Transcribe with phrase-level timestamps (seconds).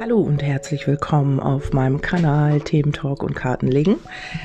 [0.00, 3.96] Hallo und herzlich willkommen auf meinem Kanal Themen Talk und Kartenlegen.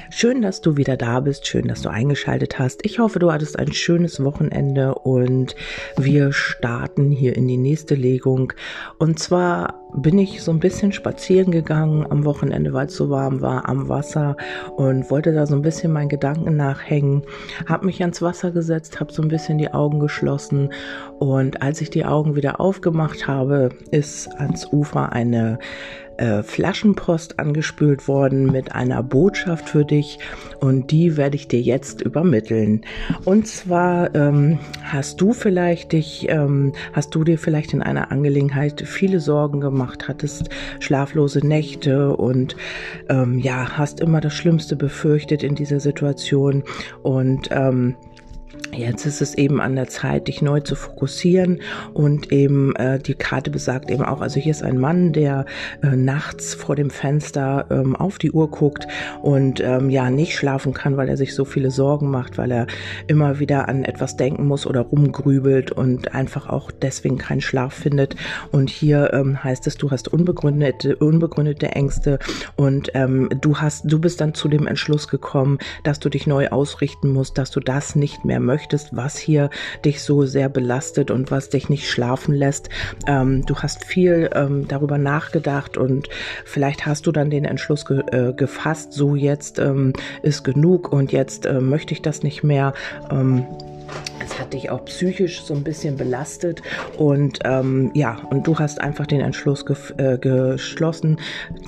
[0.10, 2.83] Schön, dass du wieder da bist, schön, dass du eingeschaltet hast.
[2.83, 5.55] Ich hoffe, du hattest ein schönes Wochenende und
[5.96, 8.51] wir starten hier in die nächste Legung.
[8.97, 13.41] Und zwar bin ich so ein bisschen spazieren gegangen am Wochenende, weil es so warm
[13.41, 14.35] war, am Wasser
[14.76, 17.23] und wollte da so ein bisschen meinen Gedanken nachhängen.
[17.67, 20.70] Hab mich ans Wasser gesetzt, habe so ein bisschen die Augen geschlossen
[21.20, 25.59] und als ich die Augen wieder aufgemacht habe, ist ans Ufer eine
[26.17, 30.20] äh, Flaschenpost angespült worden mit einer Botschaft für dich
[30.59, 32.81] und die werde ich dir jetzt übermitteln.
[33.26, 38.81] Und zwar ähm, hast du vielleicht dich, ähm, hast du dir vielleicht in einer Angelegenheit
[38.85, 40.49] viele Sorgen gemacht, hattest
[40.80, 42.55] schlaflose Nächte und
[43.09, 46.63] ähm, ja, hast immer das Schlimmste befürchtet in dieser Situation
[47.02, 47.95] und ähm,
[48.72, 51.62] Jetzt ist es eben an der Zeit, dich neu zu fokussieren
[51.94, 55.46] und eben äh, die Karte besagt eben auch, also hier ist ein Mann, der
[55.84, 58.88] äh, nachts vor dem Fenster ähm, auf die Uhr guckt
[59.21, 62.68] und ähm, ja nicht schlafen kann, weil er sich so viele Sorgen macht, weil er
[63.07, 68.16] immer wieder an etwas denken muss oder rumgrübelt und einfach auch deswegen keinen Schlaf findet.
[68.51, 72.17] Und hier ähm, heißt es, du hast unbegründete, unbegründete Ängste
[72.55, 76.47] und ähm, du hast, du bist dann zu dem Entschluss gekommen, dass du dich neu
[76.47, 79.49] ausrichten musst, dass du das nicht mehr möchtest möchtest, was hier
[79.83, 82.69] dich so sehr belastet und was dich nicht schlafen lässt.
[83.07, 86.07] Ähm, du hast viel ähm, darüber nachgedacht und
[86.45, 91.11] vielleicht hast du dann den Entschluss ge äh, gefasst, so jetzt ähm, ist genug und
[91.11, 92.73] jetzt äh, möchte ich das nicht mehr.
[94.23, 96.61] Ähm, es hat dich auch psychisch so ein bisschen belastet
[96.97, 99.66] und ähm, ja, und du hast einfach den Entschluss
[99.97, 101.19] äh, geschlossen,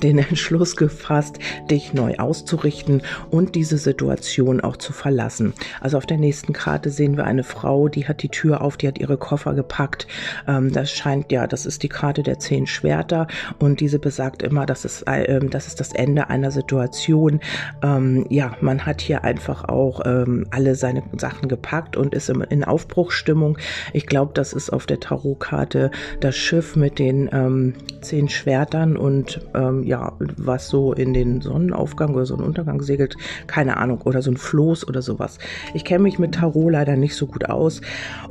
[0.02, 1.38] den Entschluss gefasst,
[1.70, 5.52] dich neu auszurichten und diese Situation auch zu verlassen.
[5.80, 8.88] Also auf der nächsten Karte sehen wir eine Frau, die hat die Tür auf, die
[8.88, 10.06] hat ihre Koffer gepackt.
[10.48, 13.26] Ähm, das scheint ja, das ist die Karte der zehn Schwerter
[13.58, 17.40] und diese besagt immer, dass es, äh, das ist das Ende einer Situation.
[17.82, 22.45] Ähm, ja, man hat hier einfach auch ähm, alle seine Sachen gepackt und ist im
[22.48, 23.58] in Aufbruchsstimmung.
[23.92, 25.90] Ich glaube, das ist auf der Tarotkarte
[26.20, 32.14] das Schiff mit den ähm, zehn Schwertern und ähm, ja, was so in den Sonnenaufgang
[32.14, 35.38] oder Sonnenuntergang segelt, keine Ahnung, oder so ein Floß oder sowas.
[35.74, 37.80] Ich kenne mich mit Tarot leider nicht so gut aus.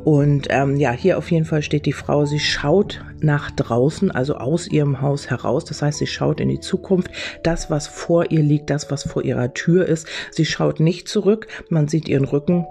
[0.04, 4.36] Und ähm, ja, hier auf jeden Fall steht die Frau, sie schaut nach draußen, also
[4.36, 5.66] aus ihrem Haus heraus.
[5.66, 7.10] Das heißt, sie schaut in die Zukunft,
[7.44, 10.08] das, was vor ihr liegt, das, was vor ihrer Tür ist.
[10.32, 12.66] Sie schaut nicht zurück, man sieht ihren Rücken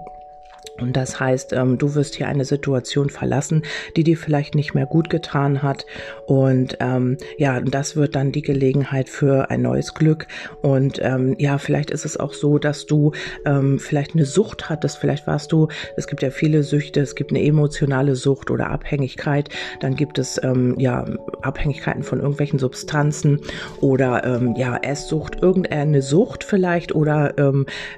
[0.79, 3.63] und das heißt, ähm, du wirst hier eine Situation verlassen,
[3.95, 5.85] die dir vielleicht nicht mehr gut getan hat.
[6.25, 10.27] Und ähm, ja, das wird dann die Gelegenheit für ein neues Glück.
[10.61, 13.13] Und ähm, ja, vielleicht ist es auch so, dass du
[13.45, 14.97] ähm, vielleicht eine Sucht hattest.
[14.97, 19.49] Vielleicht warst du, es gibt ja viele Süchte, es gibt eine emotionale Sucht oder Abhängigkeit.
[19.79, 21.05] Dann gibt es ähm, ja
[21.41, 23.39] Abhängigkeiten von irgendwelchen Substanzen
[23.79, 26.93] oder ähm, ja Esssucht, irgendeine Sucht vielleicht.
[26.93, 27.33] Oder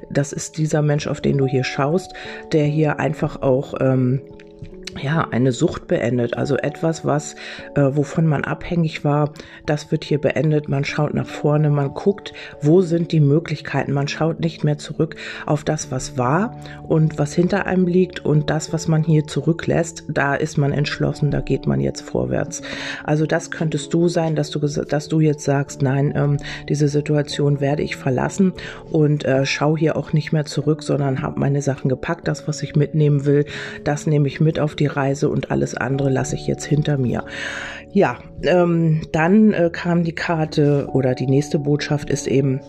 [0.09, 2.13] das ist dieser Mensch, auf den du hier schaust,
[2.51, 4.21] der hier einfach auch ähm,
[4.97, 7.35] ja, eine Sucht beendet, also etwas, was,
[7.75, 9.31] äh, wovon man abhängig war,
[9.65, 10.69] das wird hier beendet.
[10.69, 13.93] Man schaut nach vorne, man guckt, wo sind die Möglichkeiten.
[13.93, 15.15] Man schaut nicht mehr zurück
[15.45, 16.57] auf das, was war
[16.87, 20.03] und was hinter einem liegt und das, was man hier zurücklässt.
[20.07, 22.61] Da ist man entschlossen, da geht man jetzt vorwärts.
[23.03, 26.37] Also das könntest du sein, dass du, dass du jetzt sagst, nein, ähm,
[26.69, 28.53] diese Situation werde ich verlassen
[28.91, 32.27] und äh, schau hier auch nicht mehr zurück, sondern habe meine Sachen gepackt.
[32.27, 33.45] Das, was ich mitnehmen will,
[33.83, 37.25] das nehme ich mit auf die Reise und alles andere lasse ich jetzt hinter mir.
[37.91, 42.61] Ja, ähm, dann äh, kam die Karte oder die nächste Botschaft ist eben,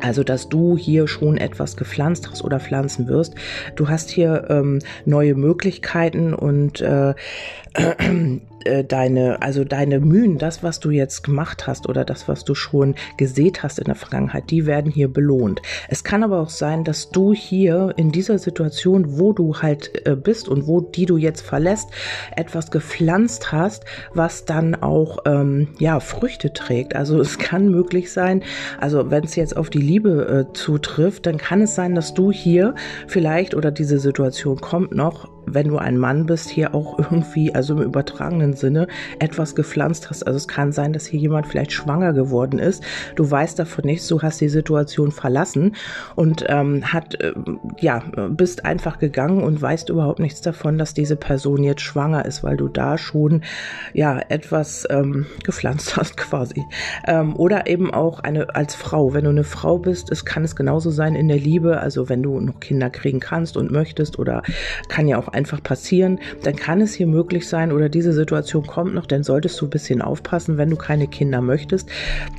[0.00, 3.34] also, dass du hier schon etwas gepflanzt hast oder pflanzen wirst.
[3.76, 7.14] Du hast hier ähm, neue Möglichkeiten und äh,
[7.74, 12.54] äh, deine, also deine Mühen, das, was du jetzt gemacht hast oder das, was du
[12.54, 15.62] schon gesät hast in der Vergangenheit, die werden hier belohnt.
[15.88, 20.16] Es kann aber auch sein, dass du hier in dieser Situation, wo du halt äh,
[20.16, 21.90] bist und wo die du jetzt verlässt,
[22.36, 23.84] etwas gepflanzt hast,
[24.14, 26.96] was dann auch ähm, ja Früchte trägt.
[26.96, 28.42] Also es kann möglich sein,
[28.78, 32.32] also wenn es jetzt auf die Liebe äh, zutrifft, dann kann es sein, dass du
[32.32, 32.74] hier
[33.06, 37.74] vielleicht oder diese Situation kommt noch wenn du ein Mann bist, hier auch irgendwie, also
[37.74, 38.86] im übertragenen Sinne,
[39.18, 40.24] etwas gepflanzt hast.
[40.26, 42.82] Also es kann sein, dass hier jemand vielleicht schwanger geworden ist.
[43.16, 45.76] Du weißt davon nichts, du hast die Situation verlassen
[46.14, 47.32] und ähm, hat, äh,
[47.80, 52.42] ja, bist einfach gegangen und weißt überhaupt nichts davon, dass diese Person jetzt schwanger ist,
[52.42, 53.42] weil du da schon,
[53.92, 56.64] ja, etwas ähm, gepflanzt hast quasi.
[57.06, 60.56] Ähm, oder eben auch eine, als Frau, wenn du eine Frau bist, es kann es
[60.56, 64.42] genauso sein in der Liebe, also wenn du noch Kinder kriegen kannst und möchtest oder
[64.88, 68.94] kann ja auch einfach passieren, dann kann es hier möglich sein oder diese Situation kommt
[68.94, 71.88] noch, dann solltest du ein bisschen aufpassen, wenn du keine Kinder möchtest,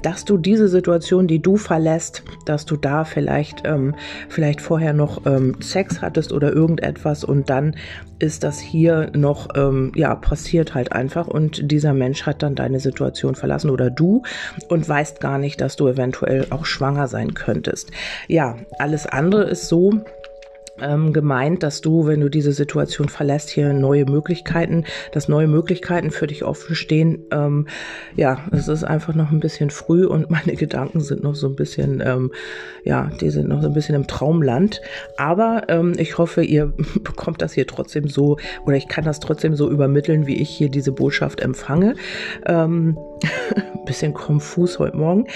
[0.04, 3.96] dass du diese Situation, die du verlässt, dass du da vielleicht, ähm,
[4.30, 7.76] vielleicht vorher noch ähm, Sex hattest oder irgendetwas und dann
[8.22, 12.80] ist das hier noch, ähm, ja, passiert halt einfach und dieser Mensch hat dann deine
[12.80, 14.22] Situation verlassen oder du
[14.70, 17.92] und weißt gar nicht, dass du eventuell auch schwanger sein könntest.
[18.28, 20.04] Ja, alles andere ist so,
[20.82, 26.12] ähm, gemeint, dass du, wenn du diese Situation verlässt, hier neue Möglichkeiten, dass neue Möglichkeiten
[26.12, 27.26] für dich offen stehen.
[27.32, 27.68] Ähm,
[28.16, 31.56] ja, es ist einfach noch ein bisschen früh und meine Gedanken sind noch so ein
[31.56, 32.32] bisschen, ähm,
[32.84, 34.82] ja, die sind noch so ein bisschen im Traumland.
[35.18, 36.74] Aber ähm, ich hoffe, ihr
[37.04, 40.70] bekommt das hier trotzdem so oder ich kann das trotzdem so übermitteln, wie ich hier
[40.70, 41.96] diese Botschaft empfange.
[42.46, 42.98] Ähm,
[43.86, 45.28] bisschen konfus heute Morgen.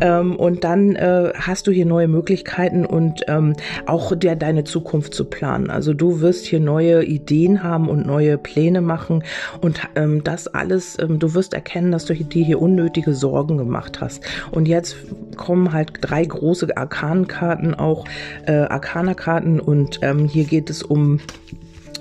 [0.00, 3.54] Ähm, und dann äh, hast du hier neue Möglichkeiten und ähm,
[3.86, 5.70] auch der, deine Zukunft zu planen.
[5.70, 9.24] Also du wirst hier neue Ideen haben und neue Pläne machen
[9.60, 14.00] und ähm, das alles, ähm, du wirst erkennen, dass du dir hier unnötige Sorgen gemacht
[14.00, 14.22] hast.
[14.50, 14.96] Und jetzt
[15.36, 18.04] kommen halt drei große Arkankarten, auch
[18.46, 21.20] äh, Arkanerkarten und ähm, hier geht es um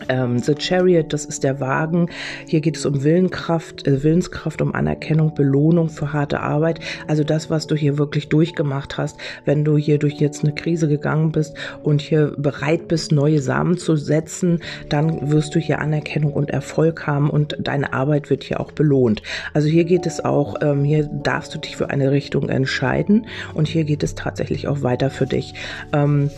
[0.09, 2.09] ähm, The Chariot, das ist der Wagen.
[2.47, 6.79] Hier geht es um Willenskraft, äh, Willenskraft, um Anerkennung, Belohnung für harte Arbeit.
[7.07, 10.87] Also das, was du hier wirklich durchgemacht hast, wenn du hier durch jetzt eine Krise
[10.87, 14.59] gegangen bist und hier bereit bist, neue Samen zu setzen,
[14.89, 19.21] dann wirst du hier Anerkennung und Erfolg haben und deine Arbeit wird hier auch belohnt.
[19.53, 23.67] Also hier geht es auch, ähm, hier darfst du dich für eine Richtung entscheiden und
[23.67, 25.53] hier geht es tatsächlich auch weiter für dich.
[25.93, 26.29] Ähm,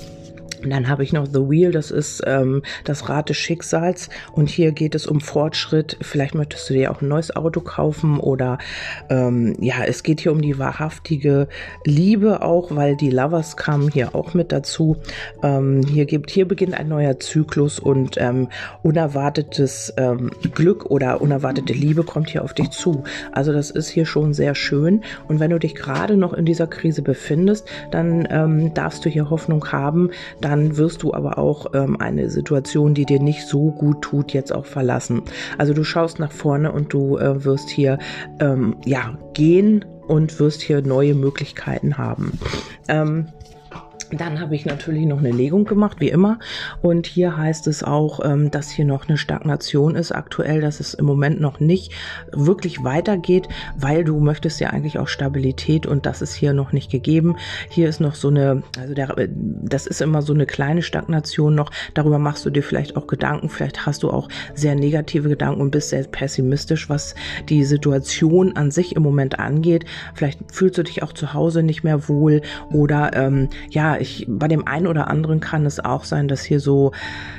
[0.66, 4.10] und dann habe ich noch The Wheel, das ist ähm, das Rad des Schicksals.
[4.34, 5.96] Und hier geht es um Fortschritt.
[6.02, 8.58] Vielleicht möchtest du dir auch ein neues Auto kaufen oder
[9.12, 11.48] ähm, ja, es geht hier um die wahrhaftige
[11.84, 14.98] Liebe auch, weil die Lovers kamen hier auch mit dazu.
[15.44, 18.48] Ähm, hier gibt, hier beginnt ein neuer Zyklus und ähm,
[18.82, 23.04] unerwartetes ähm, Glück oder unerwartete Liebe kommt hier auf dich zu.
[23.32, 25.04] Also das ist hier schon sehr schön.
[25.28, 29.30] Und wenn du dich gerade noch in dieser Krise befindest, dann ähm, darfst du hier
[29.30, 30.10] Hoffnung haben,
[30.42, 34.32] dann dann wirst du aber auch ähm, eine Situation, die dir nicht so gut tut,
[34.32, 35.24] jetzt auch verlassen.
[35.58, 38.00] Also du schaust nach vorne und du äh, wirst hier
[38.40, 42.40] ähm, ja gehen und wirst hier neue Möglichkeiten haben.
[42.88, 43.28] Ähm,
[44.12, 46.40] dann habe ich natürlich noch eine Legung gemacht, wie immer.
[46.82, 50.94] Und hier heißt es auch, ähm, dass hier noch eine Stagnation ist aktuell, dass es
[50.94, 51.94] im Moment noch nicht
[52.32, 53.48] wirklich weitergeht,
[53.78, 57.36] weil du möchtest ja eigentlich auch Stabilität und das ist hier noch nicht gegeben.
[57.70, 61.72] Hier ist noch so eine, also der, das ist immer so eine kleine Stagnation noch.
[61.94, 63.50] Darüber machst du dir vielleicht auch Gedanken.
[63.50, 67.16] Vielleicht hast du auch sehr negative Gedanken und bist sehr pessimistisch, was
[67.50, 69.86] die Situation an sich im Moment angeht.
[70.14, 72.42] Vielleicht fühlst du dich auch zu Hause nicht mehr wohl
[72.72, 76.60] oder ähm, ja, ich, bei dem einen oder anderen kann es auch sein, dass hier
[76.60, 76.92] so,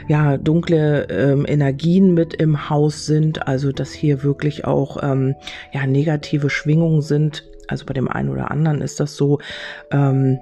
[0.09, 5.35] ja, dunkle ähm, Energien mit im Haus sind, also dass hier wirklich auch, ähm,
[5.73, 7.45] ja, negative Schwingungen sind.
[7.69, 9.41] Also bei dem einen oder anderen ist das so,
[9.91, 10.39] ähm,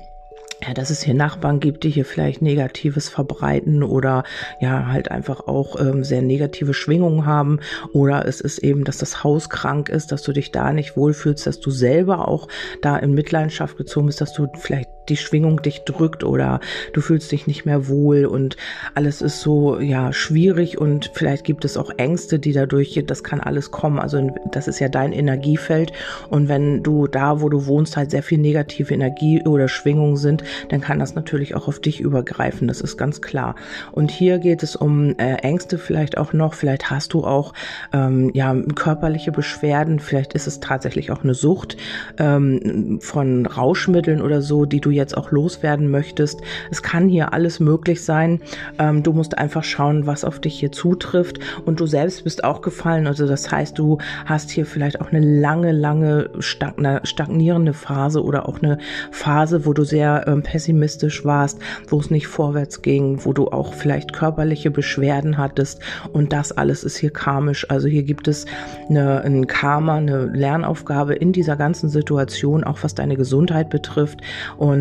[0.66, 4.24] ja, dass es hier Nachbarn gibt, die hier vielleicht Negatives verbreiten oder
[4.60, 7.60] ja, halt einfach auch ähm, sehr negative Schwingungen haben.
[7.92, 11.46] Oder es ist eben, dass das Haus krank ist, dass du dich da nicht wohlfühlst,
[11.46, 12.48] dass du selber auch
[12.82, 16.60] da in Mitleidenschaft gezogen bist, dass du vielleicht die Schwingung dich drückt oder
[16.92, 18.56] du fühlst dich nicht mehr wohl und
[18.94, 23.40] alles ist so, ja, schwierig und vielleicht gibt es auch Ängste, die dadurch, das kann
[23.40, 23.98] alles kommen.
[23.98, 25.92] Also das ist ja dein Energiefeld
[26.30, 30.44] und wenn du da, wo du wohnst, halt sehr viel negative Energie oder Schwingungen sind,
[30.68, 32.68] dann kann das natürlich auch auf dich übergreifen.
[32.68, 33.54] Das ist ganz klar.
[33.92, 36.54] Und hier geht es um äh, Ängste vielleicht auch noch.
[36.54, 37.52] Vielleicht hast du auch
[37.92, 39.98] ähm, ja körperliche Beschwerden.
[39.98, 41.76] Vielleicht ist es tatsächlich auch eine Sucht
[42.18, 46.40] ähm, von Rauschmitteln oder so, die du jetzt auch loswerden möchtest.
[46.70, 48.40] Es kann hier alles möglich sein.
[48.78, 51.38] Ähm, du musst einfach schauen, was auf dich hier zutrifft.
[51.64, 53.06] Und du selbst bist auch gefallen.
[53.06, 58.62] Also das heißt, du hast hier vielleicht auch eine lange, lange stagnierende Phase oder auch
[58.62, 58.78] eine
[59.10, 61.58] Phase, wo du sehr ähm, pessimistisch warst,
[61.88, 65.80] wo es nicht vorwärts ging, wo du auch vielleicht körperliche Beschwerden hattest
[66.12, 67.68] und das alles ist hier karmisch.
[67.70, 68.46] Also hier gibt es
[68.88, 74.20] eine, ein Karma, eine Lernaufgabe in dieser ganzen Situation, auch was deine Gesundheit betrifft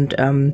[0.04, 0.54] und ähm,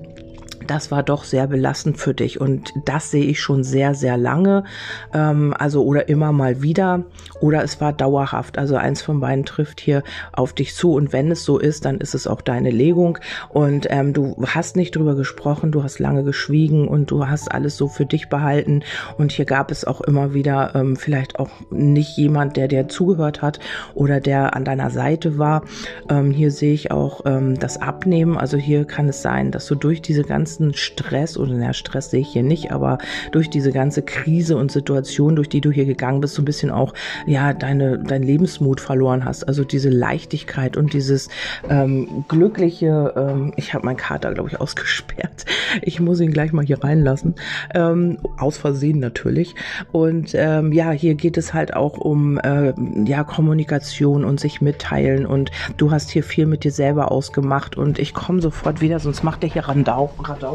[0.70, 2.40] das war doch sehr belastend für dich.
[2.40, 4.66] Und das sehe ich schon sehr, sehr lange.
[5.14, 7.06] Ähm, also oder immer mal wieder.
[7.42, 8.58] Oder es war dauerhaft.
[8.58, 10.94] Also eins von beiden trifft hier auf dich zu.
[10.94, 13.18] Und wenn es so ist, dann ist es auch deine Legung.
[13.50, 17.76] Und ähm, du hast nicht drüber gesprochen, du hast lange geschwiegen und du hast alles
[17.76, 18.84] so für dich behalten.
[19.18, 23.42] Und hier gab es auch immer wieder ähm, vielleicht auch nicht jemand, der dir zugehört
[23.42, 23.60] hat
[23.96, 25.64] oder der an deiner Seite war.
[26.10, 28.38] Ähm, hier sehe ich auch ähm, das Abnehmen.
[28.38, 32.12] Also hier kann es sein, dass du durch diese ganzen ganzen Stress oder na, Stress
[32.12, 32.98] sehe ich hier nicht, aber
[33.32, 36.70] durch diese ganze Krise und Situation, durch die du hier gegangen bist, so ein bisschen
[36.70, 36.94] auch
[37.26, 39.46] ja deine dein Lebensmut verloren hast.
[39.46, 41.30] Also diese Leichtigkeit und dieses
[41.70, 43.14] ähm, glückliche.
[43.16, 45.46] Ähm, ich habe meinen Kater glaube ich ausgesperrt.
[45.82, 47.36] Ich muss ihn gleich mal hier reinlassen,
[47.74, 49.56] ähm, aus Versehen natürlich.
[49.92, 52.74] Und ähm, ja, hier geht es halt auch um äh,
[53.06, 58.00] ja Kommunikation und sich mitteilen und du hast hier viel mit dir selber ausgemacht und
[58.00, 60.12] ich komme sofort wieder, sonst macht der hier Randau.
[60.24, 60.49] Radau.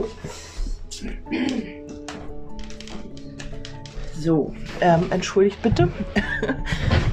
[4.18, 5.88] So, ähm, entschuldigt bitte.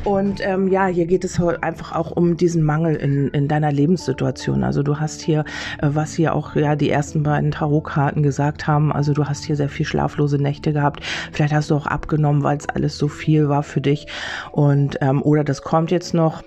[0.03, 4.63] Und ähm, ja, hier geht es einfach auch um diesen Mangel in, in deiner Lebenssituation.
[4.63, 5.45] Also du hast hier,
[5.79, 9.55] äh, was hier auch ja die ersten beiden Tarotkarten gesagt haben, also du hast hier
[9.55, 11.03] sehr viel schlaflose Nächte gehabt.
[11.31, 14.07] Vielleicht hast du auch abgenommen, weil es alles so viel war für dich.
[14.51, 16.43] Und ähm, oder das kommt jetzt noch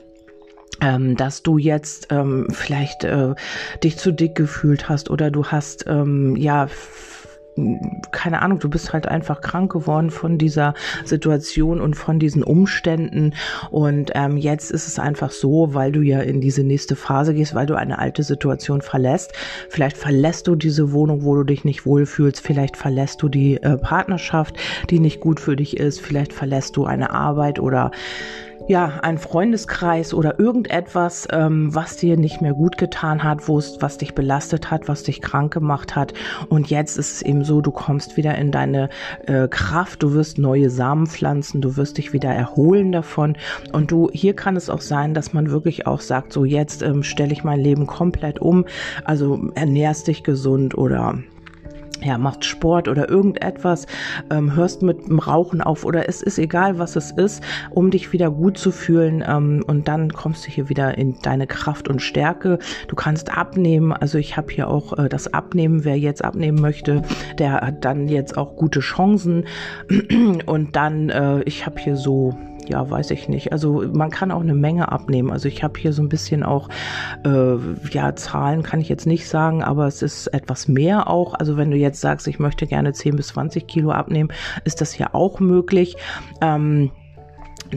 [0.84, 3.34] ähm, dass du jetzt ähm, vielleicht äh,
[3.82, 6.68] dich zu dick gefühlt hast oder du hast ähm, ja
[8.10, 10.74] keine Ahnung, du bist halt einfach krank geworden von dieser
[11.04, 13.32] Situation und von diesen Umständen.
[13.70, 17.54] Und ähm, jetzt ist es einfach so, weil du ja in diese nächste Phase gehst,
[17.54, 19.34] weil du eine alte Situation verlässt.
[19.68, 22.40] Vielleicht verlässt du diese Wohnung, wo du dich nicht wohlfühlst.
[22.40, 24.56] Vielleicht verlässt du die äh, Partnerschaft,
[24.90, 26.00] die nicht gut für dich ist.
[26.00, 27.92] Vielleicht verlässt du eine Arbeit oder
[28.66, 33.76] ja, ein Freundeskreis oder irgendetwas, ähm, was dir nicht mehr gut getan hat, wo es,
[33.80, 36.14] was dich belastet hat, was dich krank gemacht hat.
[36.48, 38.88] Und jetzt ist es eben so, du kommst wieder in deine
[39.26, 43.36] äh, Kraft, du wirst neue Samen pflanzen, du wirst dich wieder erholen davon.
[43.72, 47.02] Und du, hier kann es auch sein, dass man wirklich auch sagt, so jetzt ähm,
[47.02, 48.64] stelle ich mein Leben komplett um,
[49.04, 51.18] also ernährst dich gesund oder
[52.02, 53.86] ja, machst Sport oder irgendetwas,
[54.30, 58.12] ähm, hörst mit dem Rauchen auf oder es ist egal, was es ist, um dich
[58.12, 62.00] wieder gut zu fühlen ähm, und dann kommst du hier wieder in deine Kraft und
[62.00, 62.58] Stärke.
[62.88, 67.02] Du kannst abnehmen, also ich habe hier auch äh, das Abnehmen, wer jetzt abnehmen möchte,
[67.38, 69.44] der hat dann jetzt auch gute Chancen
[70.46, 72.34] und dann, äh, ich habe hier so
[72.68, 73.52] ja, weiß ich nicht.
[73.52, 75.30] Also man kann auch eine Menge abnehmen.
[75.30, 76.68] Also ich habe hier so ein bisschen auch,
[77.24, 77.56] äh,
[77.90, 81.34] ja, Zahlen kann ich jetzt nicht sagen, aber es ist etwas mehr auch.
[81.34, 84.30] Also wenn du jetzt sagst, ich möchte gerne 10 bis 20 Kilo abnehmen,
[84.64, 85.96] ist das ja auch möglich.
[86.40, 86.90] Ähm,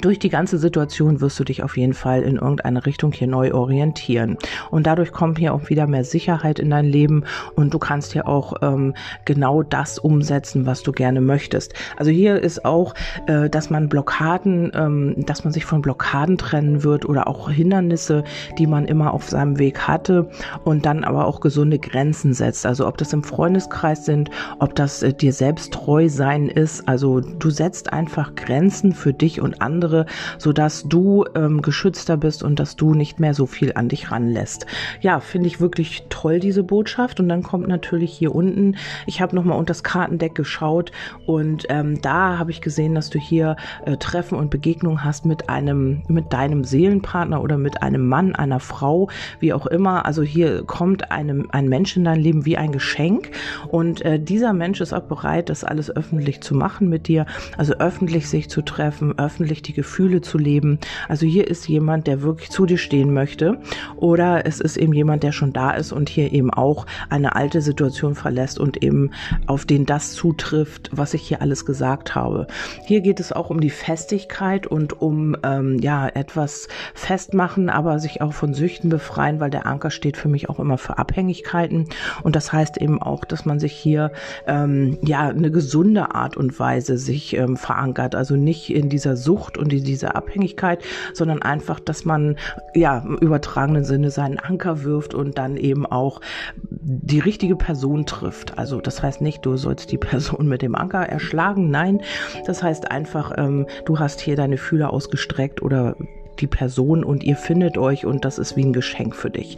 [0.01, 3.53] durch die ganze Situation wirst du dich auf jeden Fall in irgendeine Richtung hier neu
[3.53, 4.37] orientieren.
[4.71, 7.23] Und dadurch kommt hier auch wieder mehr Sicherheit in dein Leben
[7.55, 8.93] und du kannst hier auch ähm,
[9.25, 11.73] genau das umsetzen, was du gerne möchtest.
[11.97, 12.93] Also hier ist auch,
[13.27, 18.23] äh, dass man Blockaden, ähm, dass man sich von Blockaden trennen wird oder auch Hindernisse,
[18.57, 20.29] die man immer auf seinem Weg hatte
[20.63, 22.65] und dann aber auch gesunde Grenzen setzt.
[22.65, 26.87] Also ob das im Freundeskreis sind, ob das äh, dir selbst treu sein ist.
[26.87, 30.05] Also du setzt einfach Grenzen für dich und andere andere,
[30.37, 34.65] sodass du ähm, geschützter bist und dass du nicht mehr so viel an dich ranlässt.
[35.01, 37.19] Ja, finde ich wirklich toll, diese Botschaft.
[37.19, 38.75] Und dann kommt natürlich hier unten,
[39.05, 40.91] ich habe nochmal unter das Kartendeck geschaut
[41.25, 45.49] und ähm, da habe ich gesehen, dass du hier äh, Treffen und Begegnungen hast mit
[45.49, 50.05] einem, mit deinem Seelenpartner oder mit einem Mann, einer Frau, wie auch immer.
[50.05, 53.31] Also hier kommt einem, ein Mensch in dein Leben wie ein Geschenk
[53.67, 57.25] und äh, dieser Mensch ist auch bereit, das alles öffentlich zu machen mit dir,
[57.57, 60.79] also öffentlich sich zu treffen, öffentlich die Gefühle zu leben.
[61.07, 63.59] Also hier ist jemand, der wirklich zu dir stehen möchte
[63.95, 67.61] oder es ist eben jemand, der schon da ist und hier eben auch eine alte
[67.61, 69.11] Situation verlässt und eben
[69.45, 72.47] auf den das zutrifft, was ich hier alles gesagt habe.
[72.85, 78.21] Hier geht es auch um die Festigkeit und um ähm, ja etwas festmachen, aber sich
[78.21, 81.87] auch von Süchten befreien, weil der Anker steht für mich auch immer für Abhängigkeiten
[82.23, 84.11] und das heißt eben auch, dass man sich hier
[84.45, 89.56] ähm, ja eine gesunde Art und Weise sich ähm, verankert, also nicht in dieser Sucht
[89.57, 90.83] und in dieser Abhängigkeit,
[91.13, 92.37] sondern einfach, dass man
[92.73, 96.21] ja im übertragenen Sinne seinen Anker wirft und dann eben auch
[96.69, 98.57] die richtige Person trifft.
[98.57, 102.01] Also das heißt nicht, du sollst die Person mit dem Anker erschlagen, nein,
[102.45, 105.95] das heißt einfach, ähm, du hast hier deine Fühler ausgestreckt oder
[106.37, 109.57] die Person und ihr findet euch und das ist wie ein Geschenk für dich.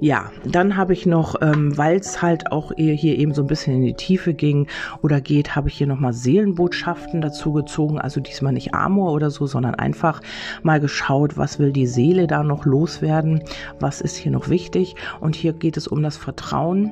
[0.00, 3.76] Ja, dann habe ich noch, ähm, weil es halt auch hier eben so ein bisschen
[3.76, 4.66] in die Tiefe ging
[5.00, 8.00] oder geht, habe ich hier nochmal Seelenbotschaften dazu gezogen.
[8.00, 10.20] Also diesmal nicht Amor oder so, sondern einfach
[10.64, 13.44] mal geschaut, was will die Seele da noch loswerden,
[13.78, 14.96] was ist hier noch wichtig.
[15.20, 16.90] Und hier geht es um das Vertrauen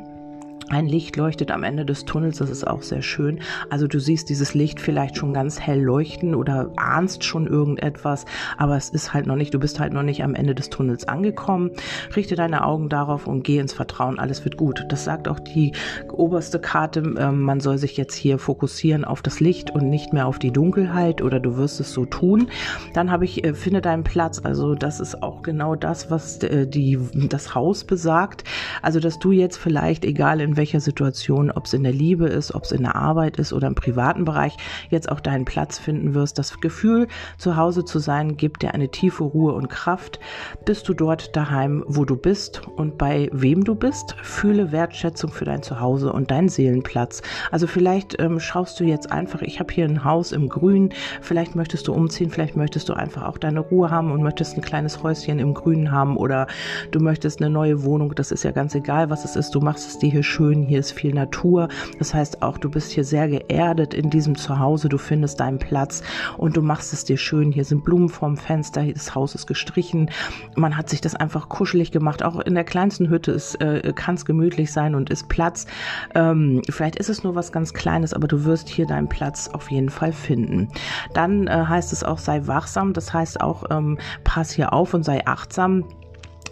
[0.71, 3.41] ein Licht leuchtet am Ende des Tunnels, das ist auch sehr schön.
[3.71, 8.25] Also du siehst dieses Licht vielleicht schon ganz hell leuchten oder ahnst schon irgendetwas,
[8.57, 11.09] aber es ist halt noch nicht, du bist halt noch nicht am Ende des Tunnels
[11.09, 11.73] angekommen.
[12.15, 14.85] Richte deine Augen darauf und geh ins Vertrauen, alles wird gut.
[14.89, 15.73] Das sagt auch die
[16.13, 20.29] oberste Karte, ähm, man soll sich jetzt hier fokussieren auf das Licht und nicht mehr
[20.29, 22.49] auf die Dunkelheit oder du wirst es so tun.
[22.95, 26.69] Dann habe ich, äh, finde deinen Platz, also das ist auch genau das, was äh,
[26.69, 28.45] die, das Haus besagt.
[28.83, 32.55] Also dass du jetzt vielleicht, egal in welcher Situation, ob es in der Liebe ist,
[32.55, 34.59] ob es in der Arbeit ist oder im privaten Bereich,
[34.91, 36.39] jetzt auch deinen Platz finden wirst.
[36.39, 40.21] Das Gefühl, zu Hause zu sein, gibt dir eine tiefe Ruhe und Kraft.
[40.67, 44.15] Bist du dort daheim, wo du bist und bei wem du bist?
[44.23, 47.23] Fühle Wertschätzung für dein Zuhause und deinen Seelenplatz.
[47.51, 50.91] Also vielleicht ähm, schaust du jetzt einfach, ich habe hier ein Haus im Grün,
[51.23, 54.61] vielleicht möchtest du umziehen, vielleicht möchtest du einfach auch deine Ruhe haben und möchtest ein
[54.61, 56.49] kleines Häuschen im Grünen haben oder
[56.91, 59.89] du möchtest eine neue Wohnung, das ist ja ganz egal, was es ist, du machst
[59.89, 61.69] es dir hier schön, hier ist viel Natur,
[61.99, 66.03] das heißt auch, du bist hier sehr geerdet in diesem Zuhause, du findest deinen Platz
[66.39, 70.11] und du machst es dir schön, hier sind Blumen vorm Fenster, das Haus ist gestrichen,
[70.57, 74.25] man hat sich das einfach kuschelig gemacht, auch in der kleinsten Hütte äh, kann es
[74.25, 75.67] gemütlich sein und ist Platz,
[76.15, 79.71] ähm, vielleicht ist es nur was ganz Kleines, aber du wirst hier deinen Platz auf
[79.71, 80.69] jeden Fall finden.
[81.13, 85.05] Dann äh, heißt es auch, sei wachsam, das heißt auch, ähm, pass hier auf und
[85.05, 85.85] sei achtsam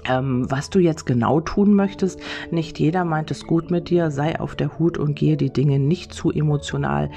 [0.09, 2.21] ähm, was du jetzt genau tun möchtest.
[2.50, 4.11] Nicht jeder meint es gut mit dir.
[4.11, 7.11] Sei auf der Hut und gehe die Dinge nicht zu emotional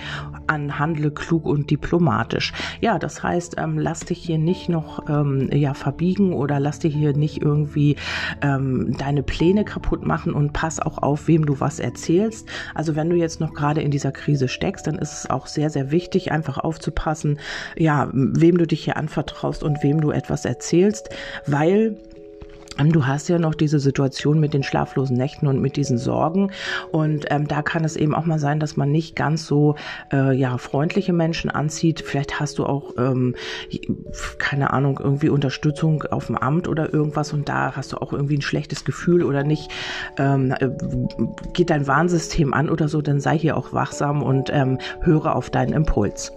[0.48, 0.80] an.
[0.80, 2.54] Handle klug und diplomatisch.
[2.82, 6.90] Ja, das heißt, ähm, lass dich hier nicht noch ähm, ja, verbiegen oder lass dir
[6.90, 7.96] hier nicht irgendwie
[8.42, 12.48] ähm, deine Pläne kaputt machen und pass auch auf, wem du was erzählst.
[12.76, 15.70] Also wenn du jetzt noch gerade in dieser Krise steckst, dann ist es auch sehr,
[15.70, 17.40] sehr wichtig, einfach aufzupassen,
[17.78, 21.10] ja, wem du dich hier anvertraust und wem du etwas erzählst,
[21.48, 21.98] weil
[22.78, 26.51] du hast ja noch diese Situation mit den schlaflosen Nächten und mit diesen Sorgen.
[26.92, 29.75] Und ähm, da kann es eben auch mal sein, dass man nicht ganz so
[30.12, 32.01] äh, ja, freundliche Menschen anzieht.
[32.06, 33.36] Vielleicht hast du auch, ähm,
[34.38, 38.38] keine Ahnung, irgendwie Unterstützung auf dem Amt oder irgendwas und da hast du auch irgendwie
[38.38, 39.70] ein schlechtes Gefühl oder nicht,
[40.18, 40.70] ähm, äh,
[41.54, 45.50] geht dein Warnsystem an oder so, dann sei hier auch wachsam und ähm, höre auf
[45.50, 46.32] deinen Impuls.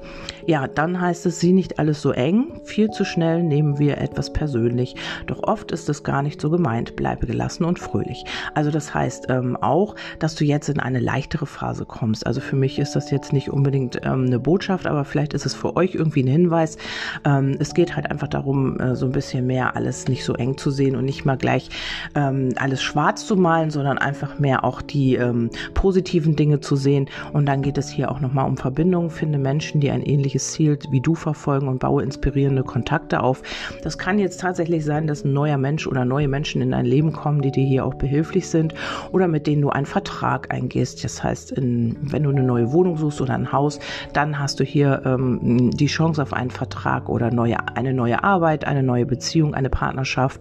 [0.46, 2.60] Ja, dann heißt es, sieh nicht alles so eng.
[2.64, 4.94] Viel zu schnell nehmen wir etwas persönlich.
[5.26, 6.96] Doch oft ist es gar nicht so gemeint.
[6.96, 8.24] Bleibe gelassen und fröhlich.
[8.54, 12.26] Also das heißt ähm, auch, dass du jetzt in eine leichtere Phase kommst.
[12.26, 15.54] Also für mich ist das jetzt nicht unbedingt ähm, eine Botschaft, aber vielleicht ist es
[15.54, 16.76] für euch irgendwie ein Hinweis.
[17.24, 20.56] Ähm, es geht halt einfach darum, äh, so ein bisschen mehr alles nicht so eng
[20.56, 21.68] zu sehen und nicht mal gleich
[22.14, 27.08] ähm, alles schwarz zu malen, sondern einfach mehr auch die ähm, positiven Dinge zu sehen.
[27.32, 29.10] Und dann geht es hier auch nochmal um Verbindungen.
[29.10, 33.42] Finde Menschen, die ein ähnliches Ziel wie du verfolgen und baue inspirierende Kontakte auf.
[33.82, 37.12] Das kann jetzt tatsächlich sein, dass ein neuer Mensch oder neue Menschen in dein Leben
[37.12, 38.72] kommen, die dir hier auch behilflich sind
[39.10, 41.02] oder mit denen du einen Vertrag eingehst.
[41.02, 43.80] Das heißt, in, wenn du eine neue Wohnung suchst oder ein Haus,
[44.12, 48.64] dann hast du hier ähm, die Chance auf einen Vertrag oder neue, eine neue Arbeit,
[48.64, 50.40] eine neue Beziehung, eine Partnerschaft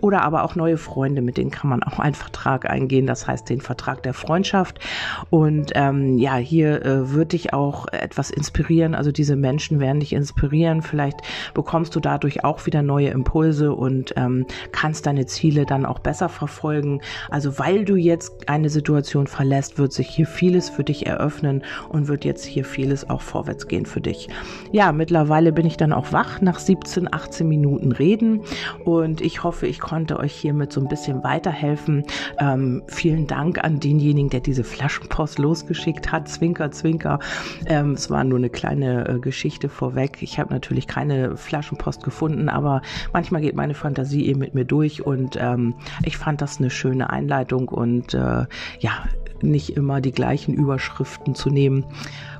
[0.00, 3.06] oder aber auch neue Freunde, mit denen kann man auch einen Vertrag eingehen.
[3.06, 4.80] Das heißt, den Vertrag der Freundschaft.
[5.28, 8.94] Und ähm, ja, hier äh, würde dich auch etwas inspirieren.
[8.94, 10.80] Also diese Menschen werden dich inspirieren.
[10.80, 11.18] Vielleicht
[11.52, 16.28] bekommst du dadurch auch wieder neue Impulse und ähm, kannst deine Ziele dann auch besser
[16.28, 17.00] verfolgen.
[17.30, 22.08] Also weil du jetzt eine Situation verlässt, wird sich hier vieles für dich eröffnen und
[22.08, 24.28] wird jetzt hier vieles auch vorwärts gehen für dich.
[24.70, 28.42] Ja, mittlerweile bin ich dann auch wach nach 17, 18 Minuten Reden
[28.84, 32.04] und ich hoffe, ich konnte euch hiermit so ein bisschen weiterhelfen.
[32.38, 36.28] Ähm, vielen Dank an denjenigen, der diese Flaschenpost losgeschickt hat.
[36.28, 37.18] Zwinker, zwinker.
[37.66, 40.18] Ähm, es war nur eine kleine äh, Geschichte vorweg.
[40.20, 44.99] Ich habe natürlich keine Flaschenpost gefunden, aber manchmal geht meine Fantasie eben mit mir durch
[45.00, 48.46] und ähm, ich fand das eine schöne Einleitung und äh,
[48.80, 49.04] ja,
[49.42, 51.84] nicht immer die gleichen Überschriften zu nehmen.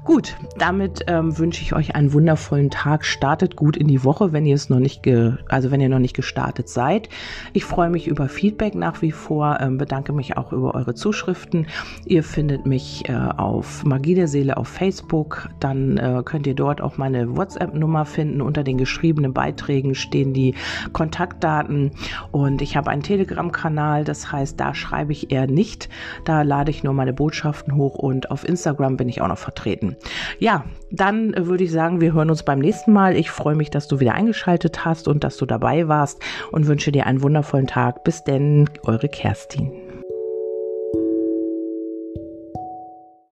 [0.02, 3.04] Gut, damit ähm, wünsche ich euch einen wundervollen Tag.
[3.04, 5.98] Startet gut in die Woche, wenn ihr es noch nicht, ge also wenn ihr noch
[5.98, 7.10] nicht gestartet seid.
[7.52, 11.66] Ich freue mich über Feedback nach wie vor, ähm, bedanke mich auch über eure Zuschriften.
[12.06, 15.50] Ihr findet mich äh, auf Magie der Seele auf Facebook.
[15.60, 18.40] Dann äh, könnt ihr dort auch meine WhatsApp-Nummer finden.
[18.40, 20.54] Unter den geschriebenen Beiträgen stehen die
[20.94, 21.90] Kontaktdaten
[22.32, 24.04] und ich habe einen Telegram-Kanal.
[24.04, 25.90] Das heißt, da schreibe ich eher nicht.
[26.24, 29.89] Da lade ich nur meine Botschaften hoch und auf Instagram bin ich auch noch vertreten.
[30.38, 33.16] Ja, dann würde ich sagen, wir hören uns beim nächsten Mal.
[33.16, 36.92] Ich freue mich, dass du wieder eingeschaltet hast und dass du dabei warst und wünsche
[36.92, 38.05] dir einen wundervollen Tag.
[38.05, 39.72] Bis denn, eure Kerstin.